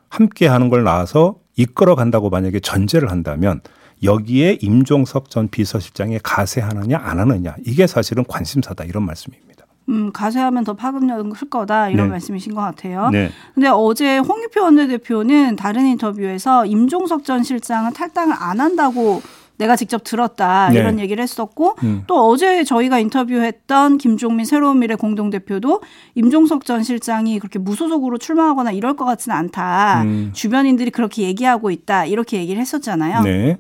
함께 0.08 0.48
하는 0.48 0.70
걸 0.70 0.84
나와서 0.84 1.40
이끌어 1.56 1.96
간다고 1.96 2.30
만약에 2.30 2.60
전제를 2.60 3.12
한다면 3.12 3.62
여기에 4.02 4.60
임종석 4.62 5.30
전 5.30 5.50
비서실장이 5.50 6.20
가세하느냐 6.24 6.98
안 6.98 7.20
하느냐 7.20 7.56
이게 7.66 7.86
사실은 7.86 8.24
관심사다 8.24 8.86
이런 8.86 9.06
말씀입니다. 9.06 9.49
음, 9.90 10.12
가세하면 10.14 10.64
더 10.64 10.74
파급력은 10.74 11.32
클 11.32 11.50
거다 11.50 11.90
이런 11.90 12.08
네. 12.08 12.12
말씀이신 12.12 12.54
것 12.54 12.62
같아요. 12.62 13.10
네. 13.12 13.32
근데 13.54 13.68
어제 13.68 14.20
홍유표 14.20 14.64
원내대표는 14.64 15.56
다른 15.56 15.86
인터뷰에서 15.88 16.66
임종석 16.66 17.26
전 17.26 17.44
실장은 17.44 17.94
탈당을 17.94 18.36
안 18.38 18.60
한다고 18.60 19.22
내가 19.58 19.76
직접 19.76 20.04
들었다 20.06 20.70
네. 20.70 20.80
이런 20.80 21.00
얘기를 21.00 21.22
했었고 21.22 21.76
음. 21.84 22.04
또 22.08 22.30
어제 22.30 22.64
저희가 22.64 23.00
인터뷰했던 23.00 23.98
김종민 23.98 24.46
새로운 24.46 24.80
미래 24.80 24.96
공동 24.96 25.30
대표도 25.30 25.82
임종석 26.16 26.64
전 26.64 26.82
실장이 26.82 27.40
그렇게 27.40 27.60
무소속으로 27.60 28.18
출마하거나 28.18 28.72
이럴 28.72 28.96
것 28.96 29.04
같지는 29.04 29.36
않다. 29.36 30.04
음. 30.04 30.32
주변인들이 30.34 30.92
그렇게 30.92 31.24
얘기하고 31.24 31.72
있다 31.72 32.06
이렇게 32.06 32.38
얘기를 32.38 32.62
했었잖아요. 32.62 33.22
네. 33.24 33.58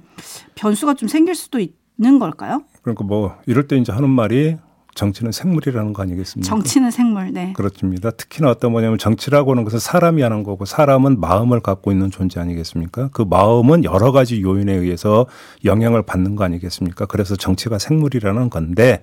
변수가 0.55 0.93
좀 0.93 1.09
생길 1.09 1.35
수도 1.35 1.59
있는 1.59 2.19
걸까요? 2.19 2.63
그러니까 2.81 3.03
뭐 3.03 3.35
이럴 3.45 3.67
때 3.67 3.75
이제 3.75 3.91
하는 3.91 4.09
말이 4.09 4.55
정치는 4.99 5.31
생물이라는 5.31 5.93
거 5.93 6.03
아니겠습니까? 6.03 6.45
정치는 6.49 6.91
생물, 6.91 7.31
네. 7.31 7.53
그렇습니다. 7.53 8.11
특히나 8.11 8.49
어떤 8.49 8.73
뭐냐면 8.73 8.97
정치라고 8.97 9.51
하는 9.51 9.63
것은 9.63 9.79
사람이 9.79 10.21
하는 10.21 10.43
거고 10.43 10.65
사람은 10.65 11.21
마음을 11.21 11.61
갖고 11.61 11.93
있는 11.93 12.11
존재 12.11 12.41
아니겠습니까? 12.41 13.09
그 13.13 13.21
마음은 13.21 13.85
여러 13.85 14.11
가지 14.11 14.41
요인에 14.41 14.73
의해서 14.73 15.25
영향을 15.63 16.01
받는 16.01 16.35
거 16.35 16.43
아니겠습니까? 16.43 17.05
그래서 17.05 17.37
정치가 17.37 17.79
생물이라는 17.79 18.49
건데 18.49 19.01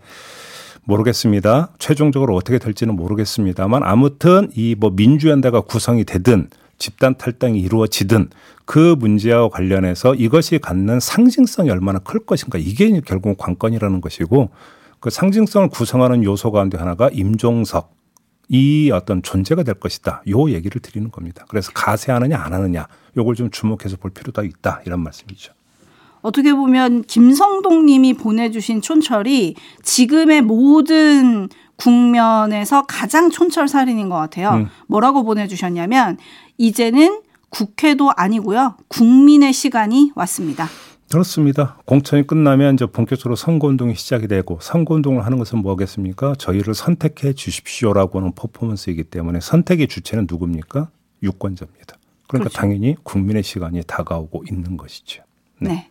모르겠습니다. 0.84 1.70
최종적으로 1.78 2.36
어떻게 2.36 2.58
될지는 2.58 2.94
모르겠습니다만 2.94 3.82
아무튼 3.82 4.50
이 4.54 4.76
뭐 4.78 4.90
민주연대가 4.90 5.62
구성이 5.62 6.04
되든 6.04 6.48
집단 6.76 7.16
탈당이 7.16 7.58
이루어지든 7.58 8.28
그 8.66 8.94
문제와 8.98 9.48
관련해서 9.48 10.14
이것이 10.14 10.58
갖는 10.58 11.00
상징성이 11.00 11.70
얼마나 11.70 11.98
클 12.00 12.20
것인가 12.20 12.58
이게 12.58 13.00
결국 13.06 13.38
관건이라는 13.38 14.02
것이고 14.02 14.50
그 15.00 15.10
상징성을 15.10 15.68
구성하는 15.68 16.24
요소 16.24 16.52
가운데 16.52 16.78
하나가 16.78 17.08
임종석 17.12 17.94
이 18.48 18.90
어떤 18.92 19.22
존재가 19.22 19.62
될 19.64 19.74
것이다. 19.74 20.22
요 20.28 20.50
얘기를 20.50 20.80
드리는 20.80 21.10
겁니다. 21.10 21.44
그래서 21.48 21.72
가세하느냐 21.72 22.38
안 22.38 22.52
하느냐 22.52 22.86
요걸 23.16 23.34
좀 23.34 23.50
주목해서 23.50 23.96
볼 23.96 24.10
필요가 24.10 24.42
있다. 24.42 24.82
이런 24.86 25.00
말씀이죠. 25.00 25.52
어떻게 26.22 26.52
보면 26.52 27.02
김성동 27.02 27.86
님이 27.86 28.14
보내주신 28.14 28.80
촌철이 28.80 29.54
지금의 29.82 30.42
모든 30.42 31.48
국면에서 31.76 32.86
가장 32.86 33.30
촌철 33.30 33.68
살인인 33.68 34.08
것 34.08 34.16
같아요. 34.16 34.50
음. 34.50 34.68
뭐라고 34.88 35.24
보내주셨냐면 35.24 36.18
이제는 36.58 37.20
국회도 37.50 38.10
아니고요. 38.16 38.76
국민의 38.88 39.52
시간이 39.52 40.12
왔습니다. 40.14 40.68
그렇습니다. 41.10 41.78
공천이 41.84 42.26
끝나면 42.26 42.74
이제 42.74 42.86
본격적으로 42.86 43.36
선거운동이 43.36 43.94
시작이 43.94 44.26
되고 44.26 44.58
선거운동을 44.60 45.24
하는 45.24 45.38
것은 45.38 45.60
뭐겠습니까? 45.60 46.34
저희를 46.36 46.74
선택해 46.74 47.32
주십시오라고 47.32 48.18
하는 48.18 48.32
퍼포먼스이기 48.32 49.04
때문에 49.04 49.40
선택의 49.40 49.86
주체는 49.86 50.26
누굽니까? 50.28 50.88
유권자입니다. 51.22 51.96
그러니까 52.26 52.48
그렇죠. 52.48 52.58
당연히 52.58 52.96
국민의 53.04 53.42
시간이 53.42 53.82
다가오고 53.86 54.44
있는 54.50 54.76
것이죠. 54.76 55.22
네. 55.60 55.68
네. 55.70 55.88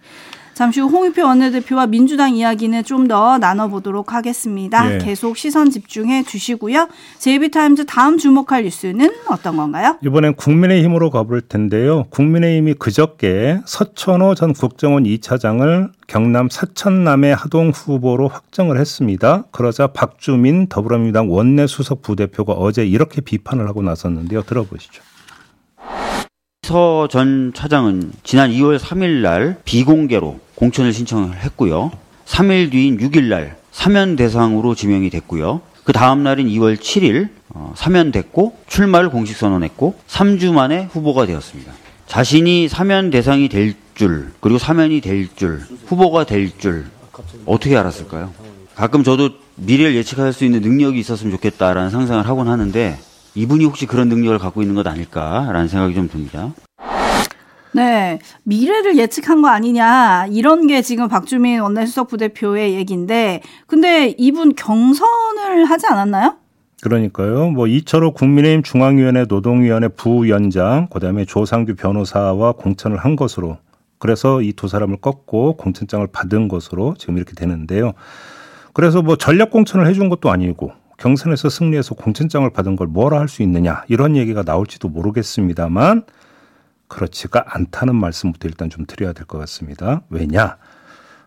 잠시 0.56 0.80
후 0.80 0.88
홍익표 0.88 1.24
원내대표와 1.24 1.86
민주당 1.88 2.36
이야기는 2.36 2.84
좀 2.84 3.06
더 3.06 3.38
나눠보도록 3.38 4.14
하겠습니다. 4.14 4.96
예. 4.96 4.98
계속 4.98 5.38
시선 5.38 5.70
집중해 5.70 6.24
주시고요. 6.24 6.88
제이비타임즈 7.20 7.86
다음 7.86 8.18
주목할 8.18 8.64
뉴스는 8.64 9.12
어떤 9.30 9.58
건가요? 9.58 9.98
이번엔 10.04 10.34
국민의힘으로 10.34 11.12
가볼 11.12 11.42
텐데요. 11.42 12.06
국민의힘이 12.10 12.74
그저께 12.76 13.60
서천호 13.66 14.34
전 14.34 14.54
국정원 14.54 15.04
2차장을 15.04 15.92
경남 16.08 16.50
사천남의 16.50 17.36
하동 17.36 17.70
후보로 17.70 18.28
확정을 18.28 18.80
했습니다. 18.80 19.44
그러자 19.52 19.88
박주민 19.88 20.66
더불어민주당 20.68 21.30
원내 21.32 21.68
수석 21.68 22.02
부대표가 22.02 22.54
어제 22.54 22.86
이렇게 22.88 23.22
비판을 23.22 23.68
하고 23.68 23.84
나섰는데요. 23.84 24.42
들어보시죠. 24.44 25.04
서전 26.70 27.52
차장은 27.54 28.12
지난 28.24 28.50
2월 28.50 28.80
3일 28.80 29.22
날 29.22 29.58
비공개로 29.66 30.40
공천을 30.56 30.94
신청을 30.94 31.38
했고요. 31.38 31.92
3일 32.26 32.72
뒤인 32.72 32.98
6일 32.98 33.26
날 33.26 33.56
사면 33.72 34.16
대상으로 34.16 34.74
지명이 34.74 35.12
됐고요. 35.12 35.62
그 35.84 35.94
다음 35.94 36.24
날인 36.24 36.48
2월 36.48 36.76
7일 36.76 37.30
어, 37.50 37.74
사면됐고 37.78 38.58
출마를 38.68 39.10
공식 39.10 39.38
선언했고 39.38 39.94
3주 40.08 40.54
만에 40.54 40.90
후보가 40.92 41.28
되었습니다. 41.28 41.72
자신이 42.08 42.68
사면 42.68 43.12
대상이 43.12 43.48
될 43.48 43.76
줄, 43.94 44.32
그리고 44.40 44.58
사면이 44.58 45.02
될 45.02 45.30
줄, 45.36 45.62
후보가 45.86 46.24
될 46.26 46.50
줄 46.58 46.86
어떻게 47.46 47.78
알았을까요? 47.78 48.34
가끔 48.74 49.04
저도 49.04 49.30
미래를 49.56 49.96
예측할 49.98 50.34
수 50.34 50.44
있는 50.44 50.62
능력이 50.62 51.00
있었으면 51.00 51.32
좋겠다라는 51.34 51.92
상상을 51.92 52.28
하곤 52.28 52.48
하는데 52.48 52.98
이분이 53.36 53.66
혹시 53.66 53.86
그런 53.86 54.08
능력을 54.10 54.38
갖고 54.40 54.62
있는 54.62 54.76
것 54.76 54.88
아닐까라는 54.88 55.68
생각이 55.68 55.94
좀 55.94 56.08
듭니다. 56.08 56.54
네. 57.74 58.20
미래를 58.44 58.98
예측한 58.98 59.42
거 59.42 59.50
아니냐. 59.50 60.28
이런 60.32 60.66
게 60.68 60.82
지금 60.82 61.10
박주민 61.10 61.60
원내수석 61.60 62.08
부대표의 62.08 62.74
얘기인데, 62.76 63.42
근데 63.68 64.16
이분 64.18 64.56
경선을 64.56 65.66
하지 65.66 65.86
않았나요? 65.88 66.38
그러니까요. 66.82 67.50
뭐 67.50 67.68
이철호 67.68 68.14
국민의힘 68.14 68.64
중앙위원회 68.64 69.26
노동위원회 69.28 69.90
부위원장, 69.90 70.88
그다음에 70.88 71.26
조상규 71.26 71.76
변호사와 71.76 72.54
공천을 72.54 72.98
한 72.98 73.16
것으로 73.16 73.58
그래서 73.98 74.42
이 74.42 74.54
두 74.54 74.68
사람을 74.68 74.98
꺾고 74.98 75.58
공천장을 75.58 76.06
받은 76.08 76.48
것으로 76.48 76.94
지금 76.98 77.18
이렇게 77.18 77.34
되는데요. 77.34 77.94
그래서 78.74 79.02
뭐 79.02 79.16
전략 79.18 79.52
공천을 79.52 79.88
해준 79.88 80.10
것도 80.10 80.30
아니고 80.30 80.72
경선에서 80.98 81.50
승리해서 81.50 81.96
공천장을 81.96 82.50
받은 82.50 82.76
걸 82.76 82.88
뭐라 82.88 83.20
할 83.20 83.28
수 83.28 83.42
있느냐 83.44 83.84
이런 83.88 84.16
얘기가 84.16 84.44
나올지도 84.44 84.90
모르겠습니다만 84.90 86.04
그렇지가 86.88 87.44
않다는 87.48 87.96
말씀부터 87.96 88.48
일단 88.48 88.70
좀 88.70 88.86
드려야 88.86 89.14
될 89.14 89.26
것 89.26 89.38
같습니다. 89.40 90.02
왜냐? 90.10 90.58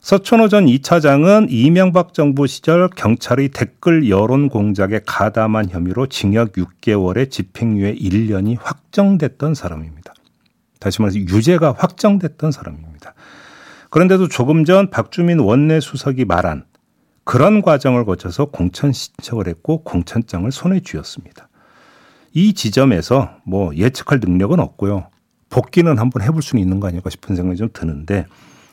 서천호 0.01 0.49
전 0.49 0.67
2차장은 0.67 1.49
이명박 1.51 2.15
정부 2.15 2.47
시절 2.47 2.89
경찰의 2.89 3.49
댓글 3.49 4.09
여론 4.09 4.49
공작에 4.49 5.01
가담한 5.05 5.71
혐의로 5.71 6.07
징역 6.07 6.53
6개월에 6.53 7.31
집행유예 7.31 7.95
1년이 7.97 8.57
확정됐던 8.61 9.55
사람입니다. 9.55 10.15
다시 10.79 11.03
말해서 11.03 11.19
유죄가 11.19 11.75
확정됐던 11.77 12.53
사람입니다. 12.53 13.15
그런데도 13.91 14.29
조금 14.29 14.65
전 14.65 14.89
박주민 14.91 15.41
원내 15.41 15.81
수석이 15.81 16.25
말한 16.27 16.65
그런 17.29 17.61
과정을 17.61 18.07
거쳐서 18.07 18.47
공천 18.47 18.91
신청을 18.91 19.49
했고 19.49 19.85
공천장을 19.85 20.51
손에 20.51 20.81
쥐었습니다. 20.81 21.51
이 22.33 22.55
지점에서 22.55 23.33
뭐 23.45 23.77
예측할 23.77 24.19
능력은 24.19 24.59
없고요. 24.61 25.11
복귀는 25.51 25.99
한번 25.99 26.23
해볼 26.23 26.41
수는 26.41 26.63
있는 26.63 26.81
거 26.81 26.89
아닐까 26.89 27.11
싶은 27.11 27.37
생각이 27.37 27.59
좀 27.59 27.69
드는데 27.71 28.25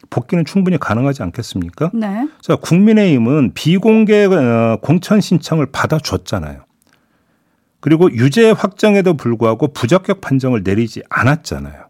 복귀는 0.09 0.45
충분히 0.45 0.77
가능하지 0.77 1.21
않겠습니까? 1.23 1.91
네. 1.93 2.29
자, 2.39 2.55
국민의힘은 2.55 3.51
비공개 3.55 4.23
어, 4.23 4.79
공천 4.81 5.19
신청을 5.19 5.65
받아줬잖아요. 5.73 6.63
그리고 7.81 8.09
유죄 8.13 8.51
확정에도 8.51 9.15
불구하고 9.15 9.73
부적격 9.73 10.21
판정을 10.21 10.61
내리지 10.63 11.03
않았잖아요. 11.09 11.89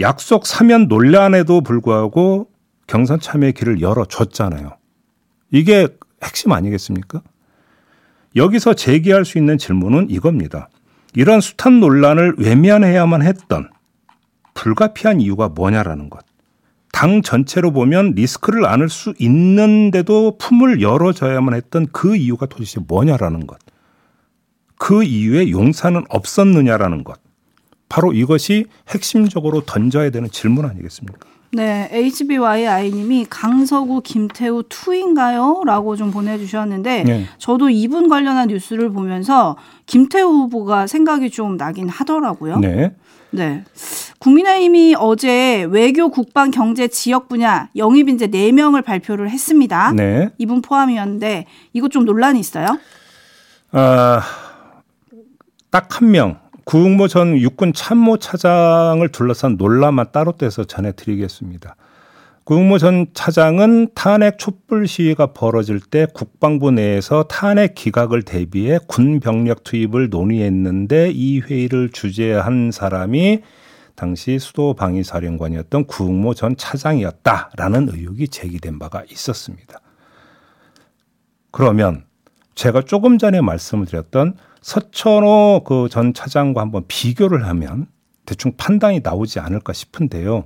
약속 0.00 0.44
사면 0.44 0.88
논란에도 0.88 1.60
불구하고 1.60 2.50
경선 2.88 3.20
참여 3.20 3.52
길을 3.52 3.80
열어줬잖아요. 3.80 4.77
이게 5.50 5.88
핵심 6.22 6.52
아니겠습니까? 6.52 7.22
여기서 8.36 8.74
제기할 8.74 9.24
수 9.24 9.38
있는 9.38 9.58
질문은 9.58 10.10
이겁니다. 10.10 10.68
이런 11.14 11.40
숱한 11.40 11.80
논란을 11.80 12.34
외면해야만 12.38 13.22
했던 13.22 13.70
불가피한 14.54 15.20
이유가 15.20 15.48
뭐냐라는 15.48 16.10
것. 16.10 16.24
당 16.92 17.22
전체로 17.22 17.72
보면 17.72 18.12
리스크를 18.12 18.66
안을 18.66 18.88
수 18.88 19.14
있는데도 19.18 20.36
품을 20.38 20.82
열어줘야만 20.82 21.54
했던 21.54 21.86
그 21.92 22.16
이유가 22.16 22.46
도대체 22.46 22.80
뭐냐라는 22.86 23.46
것. 23.46 23.58
그 24.76 25.02
이유에 25.02 25.50
용사는 25.50 26.04
없었느냐라는 26.08 27.04
것. 27.04 27.20
바로 27.88 28.12
이것이 28.12 28.66
핵심적으로 28.88 29.62
던져야 29.62 30.10
되는 30.10 30.30
질문 30.30 30.64
아니겠습니까? 30.66 31.28
네, 31.50 31.88
HBYI님이 31.90 33.26
강서구 33.30 34.02
김태우 34.02 34.62
투인가요? 34.68 35.62
라고 35.64 35.96
좀 35.96 36.10
보내주셨는데, 36.10 37.04
네. 37.04 37.24
저도 37.38 37.70
이분 37.70 38.08
관련한 38.08 38.48
뉴스를 38.48 38.90
보면서 38.90 39.56
김태우 39.86 40.28
후보가 40.28 40.86
생각이 40.86 41.30
좀 41.30 41.56
나긴 41.56 41.88
하더라고요. 41.88 42.58
네. 42.58 42.94
네. 43.30 43.64
국민의힘이 44.18 44.96
어제 44.98 45.66
외교, 45.70 46.10
국방, 46.10 46.50
경제, 46.50 46.88
지역 46.88 47.28
분야 47.28 47.68
영입 47.76 48.08
인재 48.08 48.26
4명을 48.26 48.84
발표를 48.84 49.30
했습니다. 49.30 49.92
네. 49.92 50.28
이분 50.36 50.60
포함이었는데, 50.60 51.46
이거 51.72 51.88
좀 51.88 52.04
논란이 52.04 52.40
있어요? 52.40 52.78
아, 53.72 54.20
딱 55.70 56.00
한 56.00 56.10
명. 56.10 56.38
구흥모 56.68 57.08
전 57.08 57.38
육군 57.38 57.72
참모 57.72 58.18
차장을 58.18 59.08
둘러싼 59.08 59.56
논란만 59.56 60.12
따로 60.12 60.32
떼서 60.32 60.64
전해드리겠습니다. 60.64 61.76
구흥모 62.44 62.76
전 62.76 63.06
차장은 63.14 63.94
탄핵 63.94 64.38
촛불 64.38 64.86
시위가 64.86 65.32
벌어질 65.32 65.80
때 65.80 66.06
국방부 66.12 66.70
내에서 66.70 67.22
탄핵 67.22 67.74
기각을 67.74 68.20
대비해 68.20 68.78
군 68.86 69.18
병력 69.18 69.64
투입을 69.64 70.10
논의했는데 70.10 71.10
이 71.14 71.40
회의를 71.40 71.88
주재한 71.90 72.70
사람이 72.70 73.40
당시 73.94 74.38
수도 74.38 74.74
방위사령관이었던 74.74 75.86
구흥모 75.86 76.34
전 76.34 76.54
차장이었다라는 76.54 77.88
의혹이 77.94 78.28
제기된 78.28 78.78
바가 78.78 79.04
있었습니다. 79.10 79.80
그러면 81.50 82.04
제가 82.54 82.82
조금 82.82 83.16
전에 83.16 83.40
말씀을 83.40 83.86
드렸던 83.86 84.36
서천호 84.62 85.62
그 85.64 85.88
전 85.90 86.12
차장과 86.14 86.60
한번 86.60 86.84
비교를 86.88 87.46
하면 87.46 87.86
대충 88.26 88.52
판단이 88.56 89.00
나오지 89.02 89.40
않을까 89.40 89.72
싶은데요. 89.72 90.44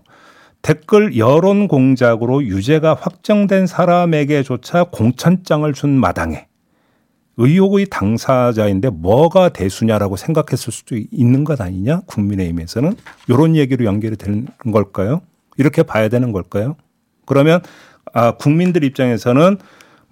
댓글 0.63 1.19
여론 1.19 1.67
공작으로 1.67 2.45
유죄가 2.45 2.95
확정된 2.95 3.67
사람에게조차 3.67 4.85
공천장을 4.85 5.71
준 5.73 5.91
마당에 5.91 6.47
의혹의 7.39 7.87
당사자인데 7.91 8.91
뭐가 8.91 9.49
대수냐라고 9.49 10.17
생각했을 10.17 10.73
수도 10.73 10.97
있는 11.11 11.43
것 11.45 11.61
아니냐? 11.61 12.03
국민의힘에서는 12.07 12.95
이런 13.29 13.57
얘기로 13.57 13.85
연결이 13.85 14.17
되는 14.17 14.47
걸까요? 14.73 15.23
이렇게 15.57 15.83
봐야 15.83 16.09
되는 16.09 16.31
걸까요? 16.31 16.77
그러면 17.27 17.61
아 18.13 18.33
국민들 18.33 18.85
입장에서는 18.85 19.59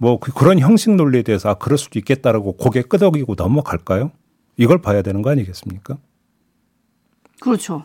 뭐 0.01 0.19
그- 0.19 0.33
그런 0.33 0.59
형식 0.59 0.91
논리에 0.95 1.23
대해서 1.23 1.51
아 1.51 1.55
그럴 1.55 1.77
수도 1.77 1.99
있겠다라고 1.99 2.53
고개 2.57 2.81
끄덕이고 2.81 3.35
넘어갈까요? 3.37 4.13
이걸 4.57 4.81
봐야 4.81 5.03
되는 5.03 5.21
거 5.21 5.31
아니겠습니까? 5.31 5.99
그렇죠. 7.41 7.85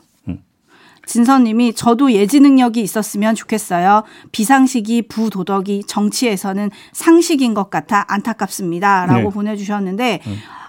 진선님이 1.08 1.74
저도 1.76 2.12
예지 2.14 2.40
능력이 2.40 2.82
있었으면 2.82 3.36
좋겠어요. 3.36 4.04
비상식이 4.32 5.04
부도덕이 5.04 5.84
정치에서는 5.86 6.72
상식인 6.94 7.54
것 7.54 7.70
같아 7.70 8.06
안타깝습니다.라고 8.08 9.22
네. 9.22 9.30
보내주셨는데 9.30 10.22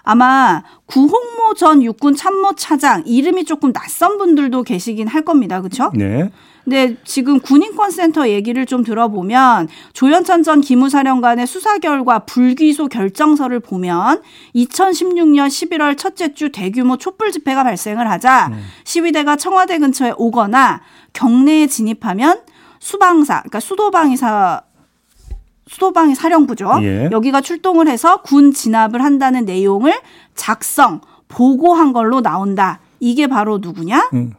아마 0.03 0.61
구홍 0.85 1.09
모전 1.47 1.81
육군 1.81 2.13
참모 2.13 2.53
차장 2.55 3.03
이름이 3.05 3.45
조금 3.45 3.71
낯선 3.71 4.17
분들도 4.17 4.63
계시긴 4.63 5.07
할 5.07 5.23
겁니다. 5.23 5.61
그렇죠? 5.61 5.91
네. 5.93 6.29
근데 6.65 6.97
지금 7.05 7.39
군인권센터 7.39 8.27
얘기를 8.27 8.65
좀 8.65 8.83
들어보면 8.83 9.69
조현천 9.93 10.43
전 10.43 10.59
기무사령관의 10.59 11.47
수사 11.47 11.77
결과 11.77 12.19
불기소 12.19 12.89
결정서를 12.89 13.61
보면 13.61 14.21
2016년 14.53 15.47
11월 15.47 15.97
첫째 15.97 16.33
주 16.33 16.51
대규모 16.51 16.97
촛불 16.97 17.31
집회가 17.31 17.63
발생을 17.63 18.09
하자 18.09 18.51
시위대가 18.83 19.37
청와대 19.37 19.79
근처에 19.79 20.11
오거나 20.17 20.81
경내에 21.13 21.67
진입하면 21.67 22.41
수방사, 22.79 23.39
그러니까 23.43 23.61
수도방위사 23.61 24.63
수도방위 25.69 26.15
사령부죠. 26.15 26.79
예. 26.81 27.09
여기가 27.11 27.41
출동을 27.41 27.87
해서 27.87 28.21
군 28.21 28.53
진압을 28.53 29.03
한다는 29.03 29.45
내용을 29.45 29.93
작성, 30.35 31.01
보고한 31.27 31.93
걸로 31.93 32.21
나온다. 32.21 32.79
이게 32.99 33.27
바로 33.27 33.57
누구냐? 33.59 34.09
음. 34.13 34.33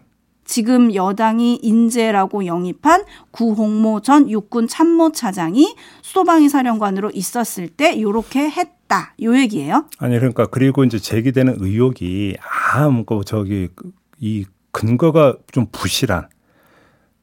지금 0.45 0.95
여당이 0.95 1.57
인재라고 1.63 2.47
영입한 2.47 3.05
구홍모 3.33 4.01
전 4.01 4.31
육군 4.31 4.67
참모 4.67 5.13
차장이 5.13 5.77
수도방위 6.01 6.49
사령관으로 6.49 7.11
있었을 7.13 7.69
때 7.69 8.01
요렇게 8.01 8.49
했다. 8.51 9.15
요 9.23 9.37
얘기예요. 9.37 9.85
아니 9.99 10.17
그러니까 10.19 10.47
그리고 10.47 10.85
이제 10.85 10.99
제기되는 10.99 11.57
의혹이 11.61 12.37
아뭐 12.73 13.05
저기 13.27 13.69
그- 13.75 13.93
이 14.21 14.47
근거가 14.73 15.37
좀 15.53 15.67
부실한 15.71 16.29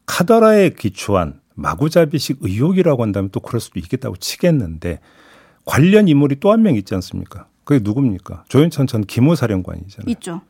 카더라에 0.05 0.69
기초한 0.69 1.39
마구잡이식 1.55 2.37
의혹이라고 2.41 3.01
한다면 3.01 3.29
또 3.31 3.39
그럴 3.39 3.59
수도 3.59 3.79
있겠다고 3.79 4.17
치겠는데 4.17 4.99
관련 5.65 6.07
인물이 6.07 6.39
또 6.39 6.51
한 6.51 6.61
명 6.61 6.75
있지 6.75 6.93
않습니까? 6.93 7.47
그게 7.65 7.81
누굽니까? 7.83 8.45
조현천 8.47 8.87
전 8.87 9.03
기무사령관이잖아요. 9.03 10.09
있죠. 10.11 10.41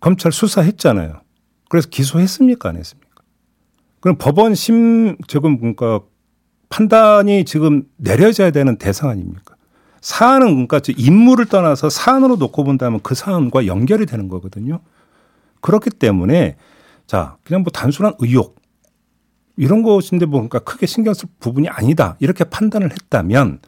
검찰 0.00 0.32
수사했잖아요. 0.32 1.20
그래서 1.68 1.88
기소했습니까? 1.90 2.70
안 2.70 2.76
했습니까? 2.76 3.22
그럼 4.00 4.16
법원 4.18 4.54
심, 4.54 5.16
지금 5.26 5.58
그러니까 5.58 6.00
판단이 6.68 7.44
지금 7.44 7.82
내려져야 7.96 8.52
되는 8.52 8.76
대상 8.78 9.10
아닙니까? 9.10 9.56
사안은 10.00 10.46
그러니까 10.46 10.80
저 10.80 10.92
인물을 10.96 11.46
떠나서 11.46 11.90
사안으로 11.90 12.36
놓고 12.36 12.62
본다면 12.62 13.00
그 13.02 13.16
사안과 13.16 13.66
연결이 13.66 14.06
되는 14.06 14.28
거거든요. 14.28 14.80
그렇기 15.60 15.90
때문에 15.90 16.56
자, 17.08 17.36
그냥 17.42 17.62
뭐 17.62 17.70
단순한 17.72 18.14
의혹 18.20 18.56
이런 19.56 19.82
것인데 19.82 20.26
뭐 20.26 20.40
그러니까 20.40 20.60
크게 20.60 20.86
신경 20.86 21.12
쓸 21.14 21.28
부분이 21.40 21.68
아니다. 21.68 22.16
이렇게 22.20 22.44
판단을 22.44 22.92
했다면 22.92 23.58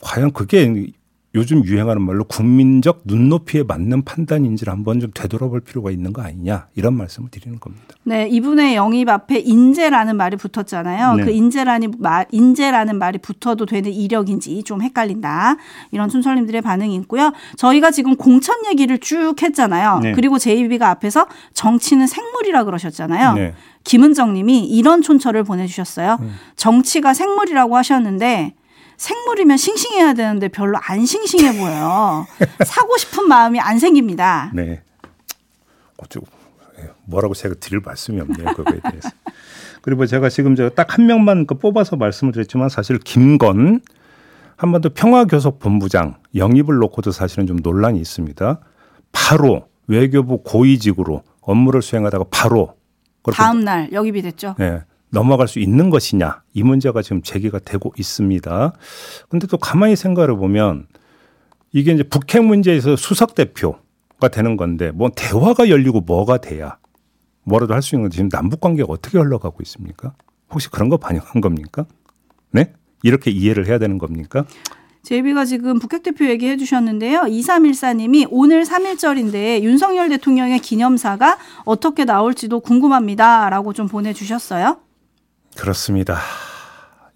과연 0.00 0.32
그게 0.32 0.90
요즘 1.34 1.62
유행하는 1.64 2.00
말로 2.02 2.24
국민적 2.24 3.02
눈높이에 3.04 3.62
맞는 3.62 4.04
판단인지를 4.04 4.72
한번 4.72 4.98
좀 4.98 5.10
되돌아볼 5.12 5.60
필요가 5.60 5.90
있는 5.90 6.14
거 6.14 6.22
아니냐 6.22 6.68
이런 6.74 6.94
말씀을 6.94 7.30
드리는 7.30 7.60
겁니다. 7.60 7.84
네, 8.04 8.26
이분의 8.28 8.76
영입 8.76 9.10
앞에 9.10 9.38
인재라는 9.40 10.16
말이 10.16 10.38
붙었잖아요. 10.38 11.14
네. 11.16 11.24
그 11.24 11.30
인재라는 11.30 11.92
말, 11.98 12.26
인재라는 12.30 12.98
말이 12.98 13.18
붙어도 13.18 13.66
되는 13.66 13.92
이력인지 13.92 14.62
좀 14.62 14.80
헷갈린다. 14.80 15.56
이런 15.90 16.08
춘철님들의 16.08 16.62
반응이 16.62 16.94
있고요. 16.96 17.32
저희가 17.56 17.90
지금 17.90 18.16
공천 18.16 18.56
얘기를 18.70 18.98
쭉 18.98 19.34
했잖아요. 19.40 20.00
네. 20.02 20.12
그리고 20.12 20.38
제이비가 20.38 20.88
앞에서 20.88 21.26
정치는 21.52 22.06
생물이라 22.06 22.64
그러셨잖아요. 22.64 23.34
네. 23.34 23.54
김은정 23.84 24.32
님이 24.32 24.64
이런 24.66 25.02
촌철을 25.02 25.44
보내주셨어요. 25.44 26.18
정치가 26.56 27.12
생물이라고 27.12 27.76
하셨는데 27.76 28.54
생물이면 28.98 29.56
싱싱해야 29.56 30.12
되는데 30.12 30.48
별로 30.48 30.78
안 30.82 31.06
싱싱해 31.06 31.58
보여요. 31.58 32.26
사고 32.66 32.96
싶은 32.98 33.26
마음이 33.26 33.58
안 33.60 33.78
생깁니다. 33.78 34.50
네. 34.54 34.82
어쩌고 35.96 36.26
예, 36.80 36.90
뭐라고 37.04 37.34
제가 37.34 37.54
드릴 37.58 37.80
말씀이 37.80 38.20
없네요. 38.20 38.54
그거에 38.54 38.80
대해서. 38.90 39.08
그리고 39.82 40.04
제가 40.06 40.28
지금 40.28 40.54
딱한 40.54 41.06
명만 41.06 41.46
그 41.46 41.54
뽑아서 41.54 41.96
말씀을 41.96 42.32
드렸지만 42.32 42.68
사실 42.68 42.98
김건 42.98 43.80
한반도 44.56 44.90
평화교섭본부장 44.90 46.16
영입을 46.34 46.76
놓고도 46.76 47.12
사실은 47.12 47.46
좀 47.46 47.56
논란이 47.62 48.00
있습니다. 48.00 48.60
바로 49.12 49.68
외교부 49.86 50.42
고위직으로 50.42 51.22
업무를 51.40 51.80
수행하다가 51.80 52.24
바로 52.30 52.74
다음 53.32 53.60
날 53.64 53.92
영입이 53.92 54.22
됐죠. 54.22 54.56
네, 54.58 54.82
넘어갈 55.10 55.48
수 55.48 55.58
있는 55.58 55.90
것이냐 55.90 56.42
이 56.54 56.62
문제가 56.62 57.02
지금 57.02 57.22
제기가 57.22 57.58
되고 57.60 57.92
있습니다. 57.96 58.72
근데 59.28 59.46
또 59.46 59.56
가만히 59.58 59.96
생각을 59.96 60.36
보면 60.36 60.86
이게 61.72 61.92
이제 61.92 62.02
북핵 62.02 62.44
문제에서 62.44 62.96
수석 62.96 63.34
대표가 63.34 64.28
되는 64.30 64.56
건데 64.56 64.90
뭐 64.90 65.10
대화가 65.14 65.68
열리고 65.68 66.00
뭐가 66.00 66.38
돼야 66.38 66.78
뭐라도 67.44 67.74
할 67.74 67.82
수 67.82 67.94
있는 67.94 68.04
건데 68.04 68.16
지금 68.16 68.28
남북 68.28 68.60
관계가 68.60 68.92
어떻게 68.92 69.18
흘러가고 69.18 69.58
있습니까? 69.62 70.12
혹시 70.50 70.70
그런 70.70 70.88
거 70.88 70.96
반영한 70.96 71.40
겁니까? 71.40 71.86
네? 72.50 72.72
이렇게 73.02 73.30
이해를 73.30 73.66
해야 73.66 73.78
되는 73.78 73.98
겁니까? 73.98 74.44
제비가 75.02 75.44
지금 75.46 75.78
북핵 75.78 76.02
대표 76.02 76.26
얘기해 76.26 76.56
주셨는데요. 76.58 77.20
2314님이 77.20 78.26
오늘 78.30 78.64
3일절인데 78.64 79.62
윤석열 79.62 80.08
대통령의 80.10 80.58
기념사가 80.58 81.38
어떻게 81.64 82.04
나올지도 82.04 82.60
궁금합니다. 82.60 83.48
라고 83.48 83.72
좀 83.72 83.88
보내주셨어요. 83.88 84.78
그렇습니다. 85.58 86.18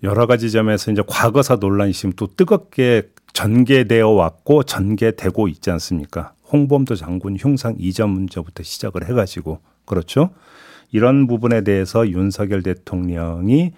여러 0.03 0.27
가지 0.27 0.51
점에서 0.51 0.91
이제 0.91 1.01
과거사 1.07 1.57
논란이 1.57 1.93
지금 1.93 2.13
또 2.17 2.27
뜨겁게 2.27 3.11
전개되어 3.33 4.09
왔고 4.09 4.65
전개되고 4.65 5.47
있지 5.47 5.71
않습니까? 5.71 6.33
홍범도 6.53 6.97
장군 6.97 7.37
흉상 7.37 7.77
이전 7.79 8.11
문제부터 8.11 8.65
시작을 8.65 9.09
해가지고 9.09 9.61
그렇죠. 9.87 10.31
이런 10.91 11.29
부분에 11.29 11.63
대해서 11.63 12.09
윤석열 12.09 12.63
대통령이 12.63 13.73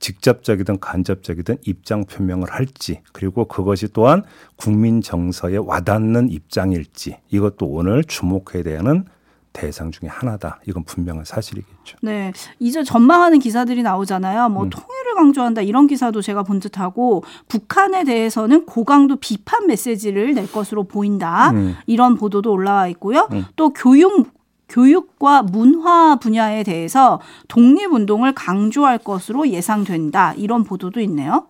직접적이든 0.00 0.80
간접적이든 0.80 1.56
입장 1.62 2.04
표명을 2.04 2.52
할지 2.52 3.00
그리고 3.12 3.46
그것이 3.46 3.88
또한 3.94 4.22
국민 4.56 5.00
정서에 5.00 5.56
와닿는 5.56 6.30
입장일지 6.30 7.16
이것도 7.30 7.66
오늘 7.66 8.04
주목해야 8.04 8.64
되는 8.64 9.06
대상 9.54 9.90
중의 9.92 10.10
하나다. 10.10 10.60
이건 10.66 10.84
분명한 10.84 11.24
사실이겠죠. 11.24 11.96
네. 12.02 12.32
이제 12.58 12.82
전망하는 12.82 13.38
기사들이 13.38 13.82
나오잖아요. 13.82 14.48
뭐 14.50 14.64
음. 14.64 14.70
통일을 14.70 15.14
강조한다 15.14 15.62
이런 15.62 15.86
기사도 15.86 16.20
제가 16.20 16.42
본 16.42 16.58
듯하고 16.60 17.22
북한에 17.48 18.04
대해서는 18.04 18.66
고강도 18.66 19.16
비판 19.16 19.66
메시지를 19.68 20.34
낼 20.34 20.50
것으로 20.50 20.84
보인다. 20.84 21.50
음. 21.52 21.76
이런 21.86 22.16
보도도 22.16 22.52
올라와 22.52 22.88
있고요. 22.88 23.28
음. 23.32 23.44
또 23.56 23.72
교육 23.72 24.34
교육과 24.68 25.42
문화 25.42 26.16
분야에 26.16 26.64
대해서 26.64 27.20
독립운동을 27.46 28.34
강조할 28.34 28.98
것으로 28.98 29.48
예상된다. 29.48 30.34
이런 30.34 30.64
보도도 30.64 31.00
있네요. 31.02 31.46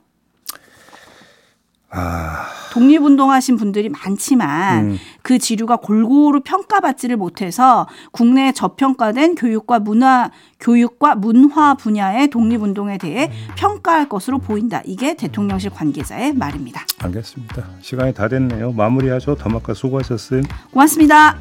아... 1.94 2.46
독립운동하신 2.72 3.56
분들이 3.56 3.88
많지만 3.88 4.84
음. 4.84 4.98
그 5.22 5.38
지류가 5.38 5.76
골고루 5.76 6.40
평가받지를 6.40 7.16
못해서 7.16 7.86
국내에 8.10 8.50
저평가된 8.50 9.36
교육과 9.36 9.78
문화 9.78 10.30
교육과 10.58 11.14
문화 11.14 11.74
분야의 11.74 12.28
독립운동에 12.28 12.98
대해 12.98 13.30
평가할 13.56 14.08
것으로 14.08 14.38
보인다. 14.38 14.82
이게 14.84 15.14
대통령실 15.14 15.70
관계자의 15.70 16.34
말입니다. 16.34 16.84
알겠습니다. 17.00 17.64
시간이 17.80 18.12
다 18.12 18.26
됐네요. 18.26 18.72
마무리하죠. 18.72 19.36
더마카 19.36 19.72
수고하셨어요. 19.72 20.42
고맙습니다. 20.72 21.38